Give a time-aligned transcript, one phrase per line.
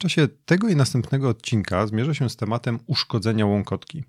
[0.00, 4.04] czasie tego i następnego odcinka zmierzę się z tematem uszkodzenia łąkotki.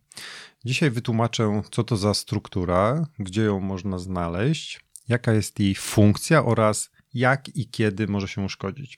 [0.65, 6.91] Dzisiaj wytłumaczę, co to za struktura, gdzie ją można znaleźć, jaka jest jej funkcja oraz
[7.13, 8.97] jak i kiedy może się uszkodzić.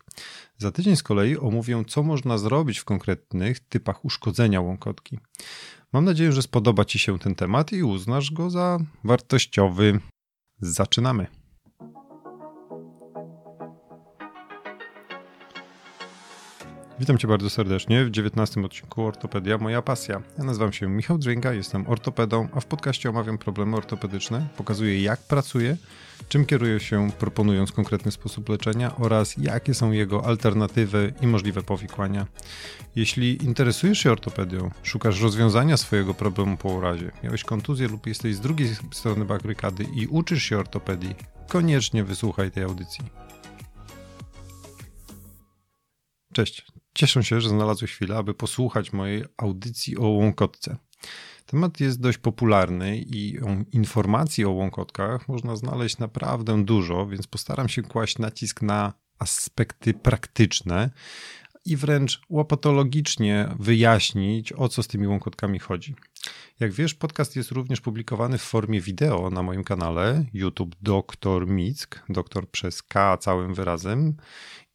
[0.58, 5.20] Za tydzień z kolei omówię, co można zrobić w konkretnych typach uszkodzenia łąkotki.
[5.94, 10.00] Mam nadzieję, że spodoba Ci się ten temat i uznasz go za wartościowy.
[10.60, 11.43] Zaczynamy.
[17.00, 20.21] Witam Cię bardzo serdecznie w 19 odcinku Ortopedia Moja Pasja.
[20.38, 25.19] Ja nazywam się Michał Drzęga, jestem ortopedą, a w podcaście omawiam problemy ortopedyczne, pokazuję jak
[25.19, 25.78] pracuję,
[26.29, 32.28] czym kieruję się proponując konkretny sposób leczenia oraz jakie są jego alternatywy i możliwe powikłania.
[32.95, 38.39] Jeśli interesujesz się ortopedią, szukasz rozwiązania swojego problemu po urazie, miałeś kontuzję lub jesteś z
[38.39, 41.16] drugiej strony bakrykady i uczysz się ortopedii,
[41.47, 43.03] koniecznie wysłuchaj tej audycji.
[46.33, 50.77] Cześć, Cieszę się, że znalazłeś chwilę, aby posłuchać mojej audycji o łąkotce.
[51.45, 53.39] Temat jest dość popularny i
[53.72, 60.89] informacji o łąkotkach można znaleźć naprawdę dużo, więc postaram się kłaść nacisk na aspekty praktyczne
[61.66, 65.95] i wręcz łopatologicznie wyjaśnić, o co z tymi łąkotkami chodzi.
[66.59, 72.03] Jak wiesz, podcast jest również publikowany w formie wideo na moim kanale YouTube Dr Mick,
[72.09, 74.16] doktor przez K całym wyrazem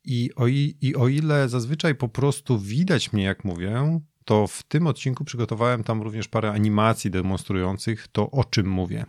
[0.08, 4.86] i o, I o ile zazwyczaj po prostu widać mnie, jak mówię, to w tym
[4.86, 9.04] odcinku przygotowałem tam również parę animacji demonstrujących to, o czym mówię.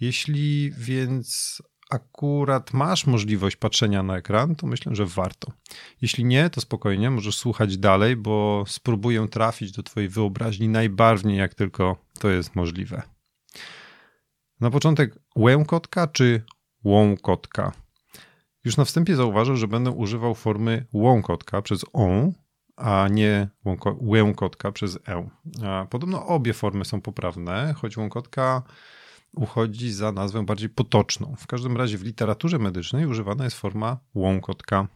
[0.00, 1.58] Jeśli więc
[1.90, 5.52] akurat masz możliwość patrzenia na ekran, to myślę, że warto.
[6.02, 11.54] Jeśli nie, to spokojnie, możesz słuchać dalej, bo spróbuję trafić do Twojej wyobraźni najbarwniej, jak
[11.54, 13.02] tylko to jest możliwe.
[14.60, 16.42] Na początek łękotka czy
[16.84, 17.81] łąkotka?
[18.64, 22.32] Już na wstępie zauważę, że będę używał formy łąkotka przez on,
[22.76, 23.48] a nie
[24.00, 25.28] łękotka przez e.
[25.90, 28.62] Podobno obie formy są poprawne, choć łąkotka
[29.36, 31.34] uchodzi za nazwę bardziej potoczną.
[31.38, 34.88] W każdym razie w literaturze medycznej używana jest forma łąkotka.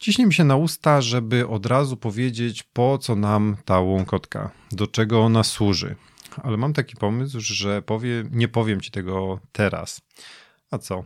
[0.00, 4.86] Ciśnie mi się na usta, żeby od razu powiedzieć, po co nam ta łąkotka, do
[4.86, 5.96] czego ona służy.
[6.42, 7.82] Ale mam taki pomysł, że
[8.30, 10.00] nie powiem ci tego teraz.
[10.70, 11.04] A co?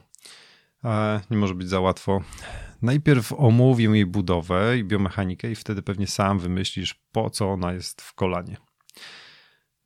[1.31, 2.21] Nie może być za łatwo.
[2.83, 8.03] Najpierw omówię jej budowę i biomechanikę, i wtedy pewnie sam wymyślisz, po co ona jest
[8.03, 8.57] w kolanie.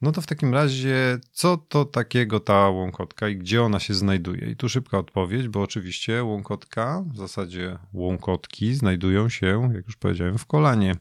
[0.00, 4.50] No to w takim razie, co to takiego ta łąkotka i gdzie ona się znajduje?
[4.50, 10.38] I tu szybka odpowiedź, bo oczywiście łąkotka, w zasadzie łąkotki, znajdują się, jak już powiedziałem,
[10.38, 10.94] w kolanie.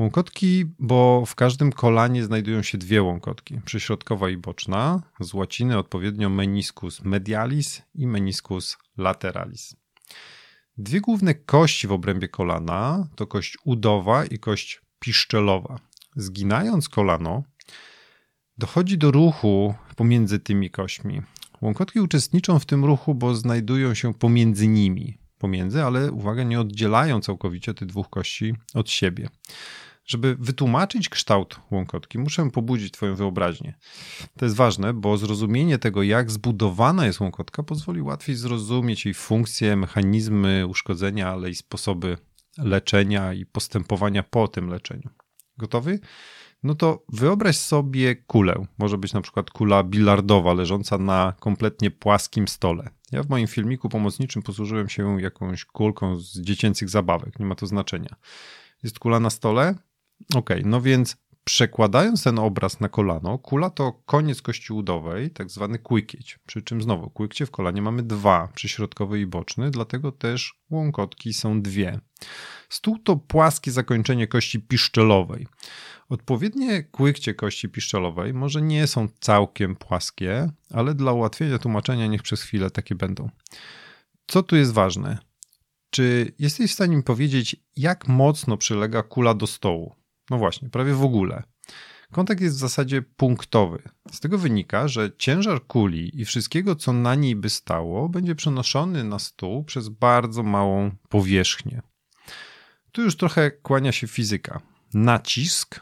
[0.00, 6.30] Łąkotki, bo w każdym kolanie znajdują się dwie łąkotki, przyśrodkowa i boczna, z łaciny odpowiednio
[6.30, 9.76] meniscus medialis i meniscus lateralis.
[10.78, 15.78] Dwie główne kości w obrębie kolana to kość udowa i kość piszczelowa.
[16.16, 17.42] Zginając kolano,
[18.58, 21.22] dochodzi do ruchu pomiędzy tymi kośćmi.
[21.60, 25.18] Łąkotki uczestniczą w tym ruchu, bo znajdują się pomiędzy nimi.
[25.38, 29.28] Pomiędzy, ale uwaga, nie oddzielają całkowicie tych dwóch kości od siebie.
[30.10, 33.74] Żeby wytłumaczyć kształt łąkotki, muszę pobudzić Twoją wyobraźnię.
[34.38, 39.76] To jest ważne, bo zrozumienie tego, jak zbudowana jest łąkotka, pozwoli łatwiej zrozumieć jej funkcje,
[39.76, 42.16] mechanizmy uszkodzenia, ale i sposoby
[42.58, 45.10] leczenia i postępowania po tym leczeniu.
[45.58, 46.00] Gotowy?
[46.62, 48.66] No to wyobraź sobie kulę.
[48.78, 52.90] Może być na przykład kula bilardowa leżąca na kompletnie płaskim stole.
[53.12, 57.66] Ja w moim filmiku pomocniczym posłużyłem się jakąś kulką z dziecięcych zabawek, nie ma to
[57.66, 58.16] znaczenia.
[58.82, 59.74] Jest kula na stole,
[60.34, 65.78] Ok, no więc przekładając ten obraz na kolano, kula to koniec kości udowej, tak zwany
[65.78, 66.38] kłykieć.
[66.46, 71.62] Przy czym znowu, kłykcie w kolanie mamy dwa, przyśrodkowy i boczny, dlatego też łąkotki są
[71.62, 72.00] dwie.
[72.68, 75.46] Stół to płaskie zakończenie kości piszczelowej.
[76.08, 82.42] Odpowiednie kłykcie kości piszczelowej może nie są całkiem płaskie, ale dla ułatwienia tłumaczenia niech przez
[82.42, 83.28] chwilę takie będą.
[84.26, 85.18] Co tu jest ważne?
[85.90, 89.99] Czy jesteś w stanie mi powiedzieć, jak mocno przylega kula do stołu?
[90.30, 91.42] No właśnie, prawie w ogóle.
[92.12, 93.82] Kontakt jest w zasadzie punktowy.
[94.12, 99.04] Z tego wynika, że ciężar kuli i wszystkiego, co na niej by stało, będzie przenoszony
[99.04, 101.82] na stół przez bardzo małą powierzchnię.
[102.92, 104.60] Tu już trochę kłania się fizyka.
[104.94, 105.80] Nacisk,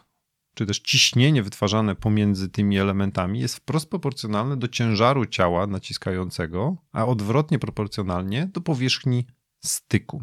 [0.55, 7.07] czy też ciśnienie wytwarzane pomiędzy tymi elementami jest wprost proporcjonalne do ciężaru ciała naciskającego, a
[7.07, 9.27] odwrotnie proporcjonalnie do powierzchni
[9.61, 10.23] styku.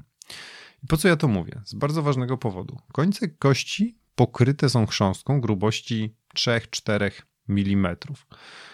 [0.88, 1.62] Po co ja to mówię?
[1.66, 2.78] Z bardzo ważnego powodu.
[2.94, 7.12] Końce kości pokryte są chrząstką grubości 3-4
[7.50, 7.96] mm.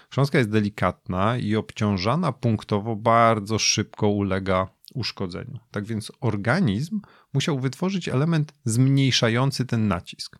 [0.10, 5.60] Chrząstka jest delikatna i obciążana punktowo bardzo szybko ulega uszkodzeniu.
[5.72, 7.02] Tak więc organizm
[7.34, 10.40] musiał wytworzyć element zmniejszający ten nacisk.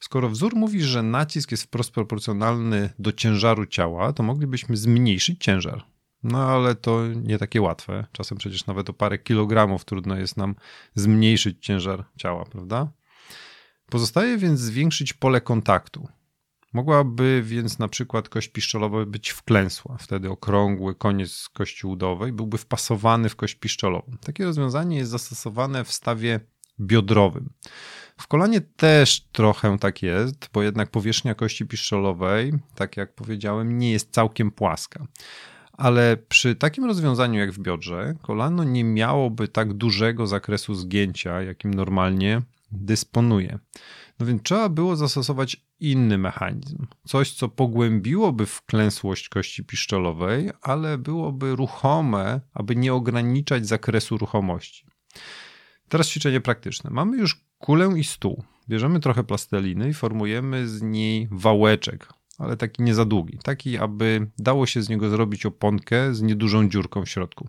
[0.00, 5.84] Skoro wzór mówi, że nacisk jest wprost proporcjonalny do ciężaru ciała, to moglibyśmy zmniejszyć ciężar.
[6.22, 8.06] No ale to nie takie łatwe.
[8.12, 10.54] Czasem przecież nawet o parę kilogramów trudno jest nam
[10.94, 12.92] zmniejszyć ciężar ciała, prawda?
[13.94, 16.08] Pozostaje więc zwiększyć pole kontaktu.
[16.72, 19.96] Mogłaby więc na przykład kość piszczelowa być wklęsła.
[20.00, 24.12] Wtedy okrągły koniec kości udowej byłby wpasowany w kość piszczelową.
[24.20, 26.40] Takie rozwiązanie jest zastosowane w stawie
[26.80, 27.50] biodrowym.
[28.16, 33.92] W kolanie też trochę tak jest, bo jednak powierzchnia kości piszczelowej, tak jak powiedziałem, nie
[33.92, 35.06] jest całkiem płaska.
[35.72, 41.74] Ale przy takim rozwiązaniu jak w biodrze, kolano nie miałoby tak dużego zakresu zgięcia, jakim
[41.74, 42.42] normalnie
[42.74, 43.58] dysponuje.
[44.20, 46.86] No więc trzeba było zastosować inny mechanizm.
[47.06, 54.86] Coś, co pogłębiłoby wklęsłość kości piszczelowej, ale byłoby ruchome, aby nie ograniczać zakresu ruchomości.
[55.88, 56.90] Teraz ćwiczenie praktyczne.
[56.90, 58.44] Mamy już kulę i stół.
[58.68, 63.38] Bierzemy trochę plasteliny i formujemy z niej wałeczek, ale taki nie za długi.
[63.42, 67.48] Taki, aby dało się z niego zrobić oponkę z niedużą dziurką w środku.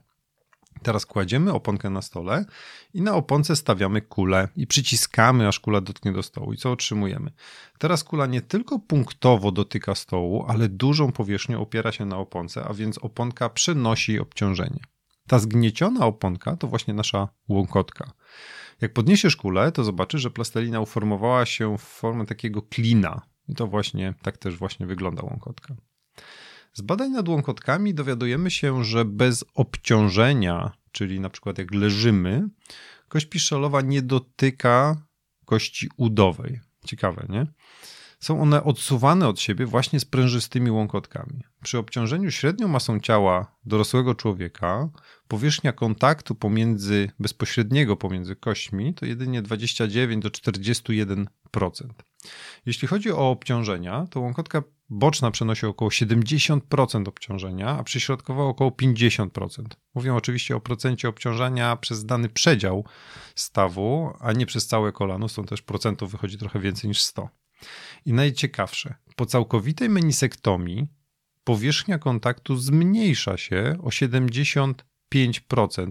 [0.85, 2.45] Teraz kładziemy oponkę na stole
[2.93, 6.53] i na oponce stawiamy kulę i przyciskamy, aż kula dotknie do stołu.
[6.53, 7.31] I co otrzymujemy?
[7.77, 12.73] Teraz kula nie tylko punktowo dotyka stołu, ale dużą powierzchnią opiera się na oponce, a
[12.73, 14.79] więc oponka przenosi obciążenie.
[15.27, 18.11] Ta zgnieciona oponka to właśnie nasza łąkotka.
[18.81, 23.21] Jak podniesiesz kulę, to zobaczysz, że plastelina uformowała się w formę takiego klina.
[23.47, 25.75] I to właśnie, tak też właśnie wygląda łąkotka.
[26.77, 32.47] Z badań nad łąkotkami dowiadujemy się, że bez obciążenia, czyli na przykład jak leżymy,
[33.07, 34.95] kość piszczelowa nie dotyka
[35.45, 36.59] kości udowej.
[36.85, 37.47] Ciekawe, nie?
[38.19, 41.43] Są one odsuwane od siebie właśnie sprężystymi łąkotkami.
[41.63, 44.89] Przy obciążeniu średnią masą ciała dorosłego człowieka
[45.27, 51.25] powierzchnia kontaktu pomiędzy, bezpośredniego pomiędzy kośćmi to jedynie 29 do 41%.
[52.65, 59.63] Jeśli chodzi o obciążenia, to łąkotka boczna przenosi około 70% obciążenia, a przyśrodkowa około 50%.
[59.95, 62.85] Mówię oczywiście o procencie obciążenia przez dany przedział
[63.35, 67.29] stawu, a nie przez całe kolano, stąd też procentów wychodzi trochę więcej niż 100.
[68.05, 70.87] I najciekawsze, po całkowitej menisektomii
[71.43, 74.73] powierzchnia kontaktu zmniejsza się o 70%,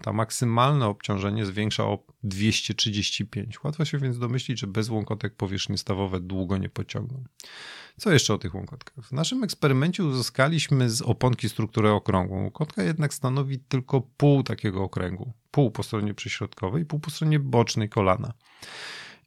[0.06, 3.64] a maksymalne obciążenie zwiększa o 235.
[3.64, 7.24] Łatwo się więc domyślić, że bez łąkotek powierzchnie stawowe długo nie pociągną.
[7.96, 9.04] Co jeszcze o tych łąkotkach?
[9.04, 12.42] W naszym eksperymencie uzyskaliśmy z oponki strukturę okrągłą.
[12.42, 15.32] Łąkotka jednak stanowi tylko pół takiego okręgu.
[15.50, 18.32] Pół po stronie przyśrodkowej, pół po stronie bocznej kolana.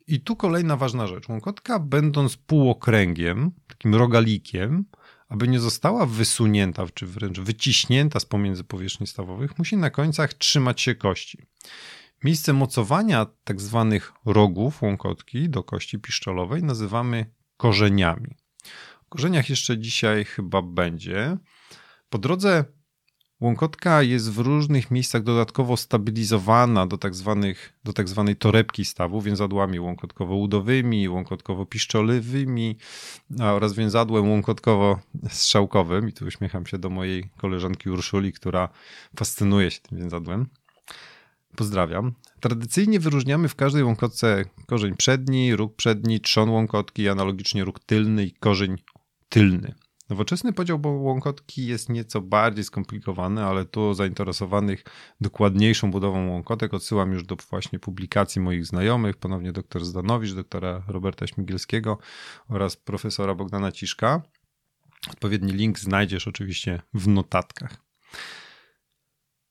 [0.07, 1.29] I tu kolejna ważna rzecz.
[1.29, 4.85] Łąkotka, będąc półokręgiem, takim rogalikiem,
[5.29, 10.81] aby nie została wysunięta, czy wręcz wyciśnięta z pomiędzy powierzchni stawowych, musi na końcach trzymać
[10.81, 11.45] się kości.
[12.23, 17.25] Miejsce mocowania tak zwanych rogów łąkotki do kości piszczelowej nazywamy
[17.57, 18.35] korzeniami.
[19.01, 21.37] O korzeniach jeszcze dzisiaj chyba będzie.
[22.09, 22.65] Po drodze
[23.41, 29.21] Łąkotka jest w różnych miejscach dodatkowo stabilizowana do tak, zwanych, do tak zwanej torebki stawu,
[29.21, 32.75] więzadłami łąkotkowo-udowymi, łąkotkowo-piszczolywymi
[33.39, 36.09] oraz więzadłem łąkotkowo-strzałkowym.
[36.09, 38.69] I tu uśmiecham się do mojej koleżanki Urszuli, która
[39.15, 40.47] fascynuje się tym więzadłem.
[41.55, 42.13] Pozdrawiam.
[42.39, 48.31] Tradycyjnie wyróżniamy w każdej łąkotce korzeń przedni, róg przedni, trzon łąkotki, analogicznie róg tylny i
[48.31, 48.77] korzeń
[49.29, 49.75] tylny.
[50.09, 54.83] Nowoczesny podział łąkotki jest nieco bardziej skomplikowany, ale tu zainteresowanych
[55.21, 61.27] dokładniejszą budową łąkotek odsyłam już do właśnie publikacji moich znajomych, ponownie dr Zdanowicz, doktora Roberta
[61.27, 61.97] Śmigielskiego
[62.49, 64.21] oraz profesora Bogdana Ciszka.
[65.11, 67.77] Odpowiedni link znajdziesz oczywiście w notatkach.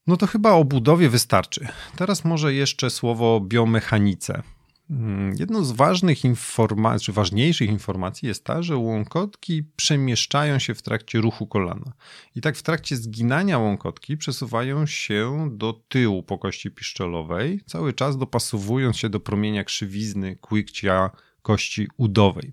[0.07, 1.69] No to chyba o budowie wystarczy.
[1.97, 4.43] Teraz może jeszcze słowo biomechanice.
[4.91, 10.83] Mm, jedną z ważnych informacji, czy ważniejszych informacji jest ta, że łąkotki przemieszczają się w
[10.83, 11.93] trakcie ruchu kolana.
[12.35, 18.19] I tak w trakcie zginania łąkotki przesuwają się do tyłu po kości piszczelowej, cały czas
[18.19, 21.11] dopasowując się do promienia krzywizny kłykcia
[21.43, 22.53] kości udowej.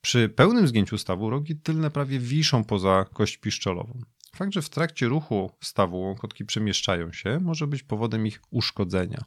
[0.00, 4.00] Przy pełnym zgięciu stawu rogi tylne prawie wiszą poza kość piszczelową.
[4.36, 9.24] Fakt, że w trakcie ruchu stawu łąkotki przemieszczają się, może być powodem ich uszkodzenia.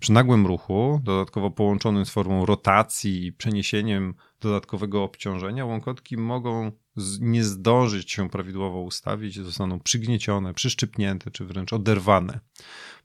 [0.00, 6.72] Przy nagłym ruchu, dodatkowo połączonym z formą rotacji i przeniesieniem dodatkowego obciążenia, łąkotki mogą
[7.20, 12.40] nie zdążyć się prawidłowo ustawić, zostaną przygniecione, przyszczypnięte czy wręcz oderwane.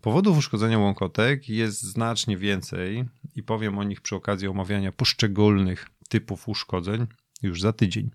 [0.02, 6.50] Powodów uszkodzenia łąkotek jest znacznie więcej i powiem o nich przy okazji omawiania poszczególnych typów
[6.50, 7.08] uszkodzeń
[7.42, 8.12] już za tydzień.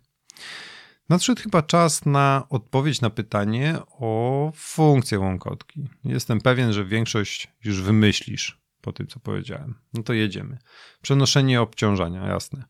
[1.09, 5.89] Nadszedł chyba czas na odpowiedź na pytanie o funkcję łąkotki.
[6.05, 9.75] Jestem pewien, że większość już wymyślisz, po tym, co powiedziałem.
[9.95, 10.59] No to jedziemy.
[11.03, 12.65] Przenoszenie obciążenia, jasne.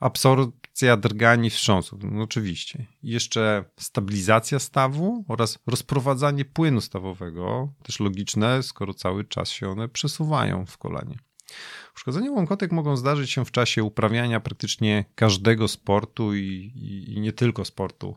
[0.00, 2.86] Absorpcja drgani wstrząsów, no oczywiście.
[3.02, 10.66] Jeszcze stabilizacja stawu oraz rozprowadzanie płynu stawowego, też logiczne, skoro cały czas się one przesuwają
[10.66, 11.18] w kolanie.
[11.96, 17.32] Uszkodzenia łąkotek mogą zdarzyć się w czasie uprawiania praktycznie każdego sportu i, i, i, nie
[17.32, 18.16] tylko sportu.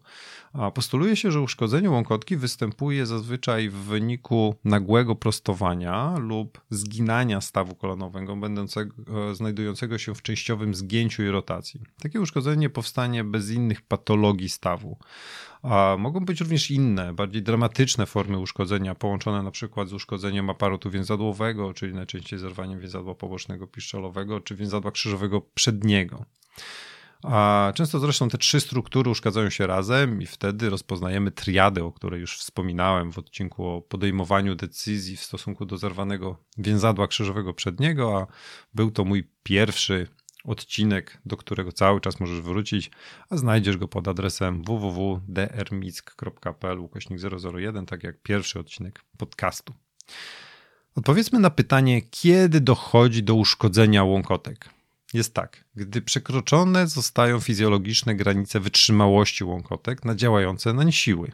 [0.54, 7.76] A postuluje się, że uszkodzenie łąkotki występuje zazwyczaj w wyniku nagłego prostowania lub zginania stawu
[7.76, 8.96] kolanowego, będącego,
[9.32, 11.82] e, znajdującego się w częściowym zgięciu i rotacji.
[12.02, 14.98] Takie uszkodzenie powstanie bez innych patologii stawu.
[15.64, 20.90] A mogą być również inne, bardziej dramatyczne formy uszkodzenia, połączone na przykład z uszkodzeniem aparatu
[20.90, 26.26] więzadłowego, czyli najczęściej zerwaniem więzadła pobocznego piszczelowego, czy więzadła krzyżowego przedniego.
[27.24, 32.22] A często zresztą te trzy struktury uszkadzają się razem i wtedy rozpoznajemy triadę, o której
[32.22, 38.28] już wspominałem w odcinku o podejmowaniu decyzji w stosunku do zerwanego więzadła krzyżowego przedniego, a
[38.74, 40.08] był to mój pierwszy
[40.44, 42.92] odcinek, do którego cały czas możesz wrócić,
[43.30, 47.20] a znajdziesz go pod adresem www.drmick.pl ukośnik
[47.56, 49.74] 001, tak jak pierwszy odcinek podcastu.
[50.96, 54.70] Odpowiedzmy na pytanie, kiedy dochodzi do uszkodzenia łąkotek.
[55.14, 61.32] Jest tak, gdy przekroczone zostają fizjologiczne granice wytrzymałości łąkotek na działające nań siły.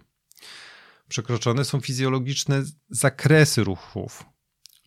[1.07, 4.25] Przekroczone są fizjologiczne zakresy ruchów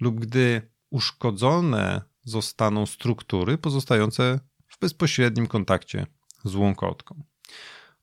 [0.00, 6.07] lub gdy uszkodzone zostaną struktury pozostające w bezpośrednim kontakcie
[6.45, 7.23] z łąkotką.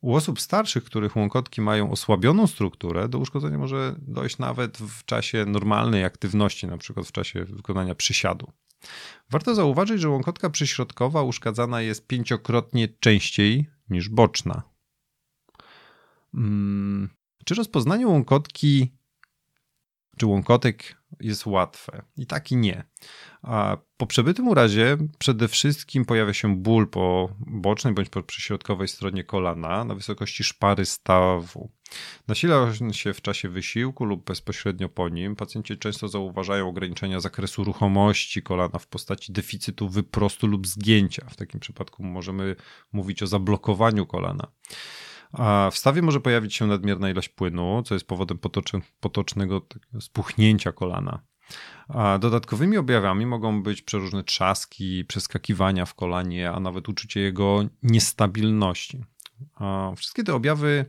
[0.01, 5.45] U osób starszych, których łąkotki mają osłabioną strukturę, do uszkodzenia może dojść nawet w czasie
[5.45, 8.51] normalnej aktywności, na przykład w czasie wykonania przysiadu.
[9.29, 14.61] Warto zauważyć, że łąkotka przyśrodkowa uszkadzana jest pięciokrotnie częściej niż boczna.
[16.31, 17.09] Hmm.
[17.45, 18.91] Czy rozpoznanie łąkotki
[20.17, 22.01] czy łąkotek jest łatwe?
[22.17, 22.83] I tak i nie.
[23.41, 29.23] A po przebytym urazie przede wszystkim pojawia się ból po bocznej bądź po przyśrodkowej stronie
[29.23, 31.71] kolana na wysokości szpary stawu.
[32.27, 35.35] Nasila się w czasie wysiłku lub bezpośrednio po nim.
[35.35, 41.25] Pacjenci często zauważają ograniczenia zakresu ruchomości kolana w postaci deficytu wyprostu lub zgięcia.
[41.29, 42.55] W takim przypadku możemy
[42.91, 44.47] mówić o zablokowaniu kolana.
[45.33, 48.39] A w stawie może pojawić się nadmierna ilość płynu, co jest powodem
[48.99, 49.61] potocznego
[49.99, 51.19] spuchnięcia kolana.
[51.87, 59.03] A dodatkowymi objawami mogą być przeróżne trzaski, przeskakiwania w kolanie, a nawet uczucie jego niestabilności.
[59.55, 60.85] A wszystkie te objawy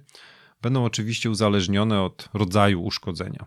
[0.63, 3.47] będą oczywiście uzależnione od rodzaju uszkodzenia.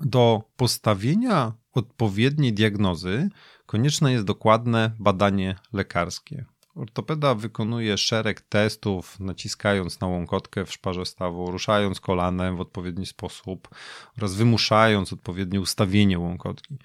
[0.00, 3.28] Do postawienia odpowiedniej diagnozy
[3.66, 6.44] konieczne jest dokładne badanie lekarskie.
[6.76, 13.68] Ortopeda wykonuje szereg testów, naciskając na łąkotkę w szparze stawu, ruszając kolanem w odpowiedni sposób
[14.18, 16.78] oraz wymuszając odpowiednie ustawienie łąkotki.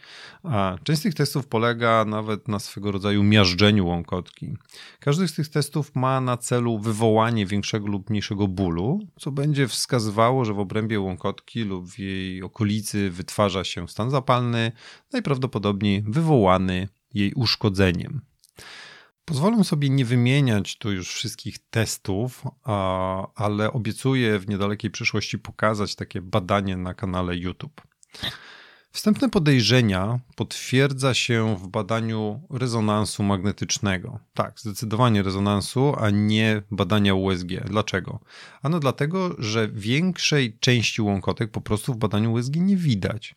[0.43, 4.57] A część z tych testów polega nawet na swego rodzaju miażdżeniu łąkotki.
[4.99, 10.45] Każdy z tych testów ma na celu wywołanie większego lub mniejszego bólu, co będzie wskazywało,
[10.45, 14.71] że w obrębie łąkotki lub w jej okolicy wytwarza się stan zapalny,
[15.13, 18.30] najprawdopodobniej wywołany jej uszkodzeniem.
[19.25, 22.43] Pozwolę sobie nie wymieniać tu już wszystkich testów,
[23.35, 27.81] ale obiecuję w niedalekiej przyszłości pokazać takie badanie na kanale YouTube.
[28.91, 34.19] Wstępne podejrzenia potwierdza się w badaniu rezonansu magnetycznego.
[34.33, 37.47] Tak, zdecydowanie rezonansu, a nie badania USG.
[37.65, 38.19] Dlaczego?
[38.61, 43.35] Ano dlatego, że większej części łąkotek po prostu w badaniu USG nie widać.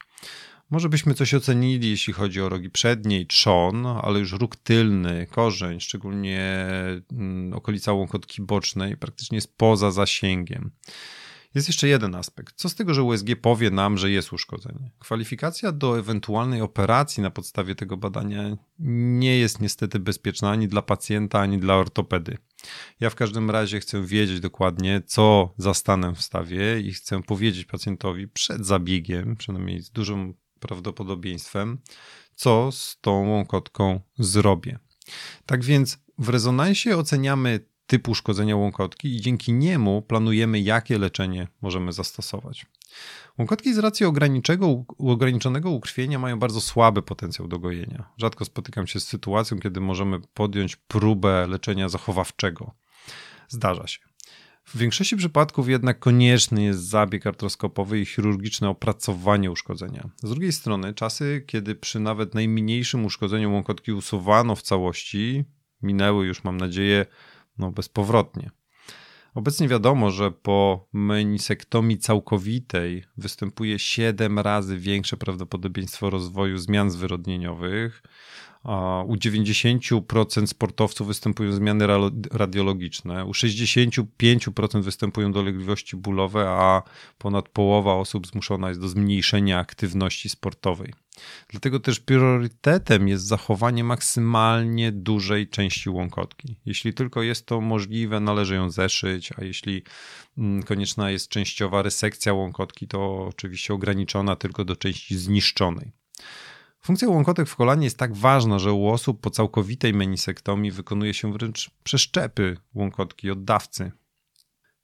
[0.70, 5.80] Może byśmy coś ocenili, jeśli chodzi o rogi przedniej, trzon, ale już róg tylny, korzeń,
[5.80, 6.66] szczególnie
[7.12, 10.70] mm, okolica łąkotki bocznej, praktycznie jest poza zasięgiem.
[11.54, 12.54] Jest jeszcze jeden aspekt.
[12.56, 14.90] Co z tego, że USG powie nam, że jest uszkodzenie?
[14.98, 18.56] Kwalifikacja do ewentualnej operacji na podstawie tego badania
[19.18, 22.38] nie jest niestety bezpieczna ani dla pacjenta, ani dla ortopedy.
[23.00, 28.28] Ja w każdym razie chcę wiedzieć dokładnie, co zastanę w stawie i chcę powiedzieć pacjentowi
[28.28, 31.78] przed zabiegiem, przynajmniej z dużą prawdopodobieństwem,
[32.34, 34.78] co z tą łąkotką zrobię.
[35.46, 41.92] Tak więc w rezonansie oceniamy typ uszkodzenia łąkotki i dzięki niemu planujemy, jakie leczenie możemy
[41.92, 42.66] zastosować.
[43.38, 44.06] Łąkotki z racji
[44.98, 48.10] ograniczonego ukrwienia mają bardzo słaby potencjał do gojenia.
[48.16, 52.70] Rzadko spotykam się z sytuacją, kiedy możemy podjąć próbę leczenia zachowawczego.
[53.48, 54.13] Zdarza się.
[54.64, 60.10] W większości przypadków jednak konieczny jest zabieg artroskopowy i chirurgiczne opracowanie uszkodzenia.
[60.22, 65.44] Z drugiej strony, czasy, kiedy przy nawet najmniejszym uszkodzeniu łąkotki usuwano w całości,
[65.82, 67.06] minęły już, mam nadzieję,
[67.58, 68.50] no bezpowrotnie.
[69.34, 78.02] Obecnie wiadomo, że po menisektomii całkowitej występuje 7 razy większe prawdopodobieństwo rozwoju zmian zwyrodnieniowych.
[79.06, 81.86] U 90% sportowców występują zmiany
[82.32, 86.82] radiologiczne, u 65% występują dolegliwości bólowe, a
[87.18, 90.92] ponad połowa osób zmuszona jest do zmniejszenia aktywności sportowej.
[91.48, 96.56] Dlatego też priorytetem jest zachowanie maksymalnie dużej części łąkotki.
[96.66, 99.82] Jeśli tylko jest to możliwe, należy ją zeszyć, a jeśli
[100.38, 105.92] mm, konieczna jest częściowa resekcja łąkotki, to oczywiście ograniczona tylko do części zniszczonej.
[106.84, 111.32] Funkcja łąkotek w kolanie jest tak ważna, że u osób po całkowitej menisektomii wykonuje się
[111.32, 113.92] wręcz przeszczepy łąkotki od dawcy.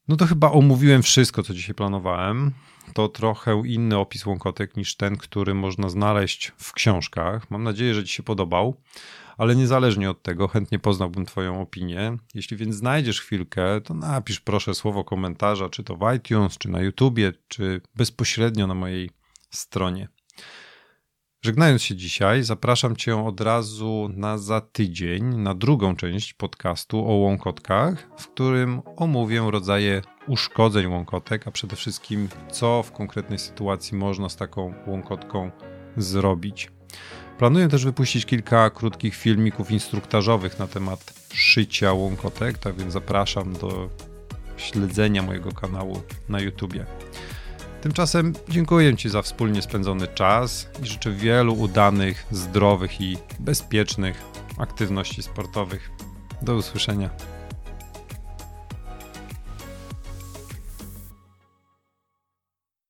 [0.07, 2.51] No to chyba omówiłem wszystko, co dzisiaj planowałem.
[2.93, 7.51] To trochę inny opis łąkotek niż ten, który można znaleźć w książkach.
[7.51, 8.81] Mam nadzieję, że Ci się podobał,
[9.37, 12.17] ale niezależnie od tego, chętnie poznałbym Twoją opinię.
[12.33, 16.81] Jeśli więc znajdziesz chwilkę, to napisz proszę słowo komentarza, czy to w iTunes, czy na
[16.81, 19.09] YouTubie, czy bezpośrednio na mojej
[19.49, 20.07] stronie.
[21.45, 27.13] Żegnając się dzisiaj, zapraszam Cię od razu na za tydzień na drugą część podcastu o
[27.13, 34.29] łąkotkach, w którym omówię rodzaje uszkodzeń łąkotek, a przede wszystkim co w konkretnej sytuacji można
[34.29, 35.51] z taką łąkotką
[35.97, 36.71] zrobić.
[37.37, 43.89] Planuję też wypuścić kilka krótkich filmików instruktażowych na temat szycia łąkotek, tak więc zapraszam do
[44.57, 46.85] śledzenia mojego kanału na YouTubie.
[47.81, 54.23] Tymczasem dziękuję Ci za wspólnie spędzony czas i życzę wielu udanych, zdrowych i bezpiecznych
[54.57, 55.91] aktywności sportowych.
[56.41, 57.09] Do usłyszenia.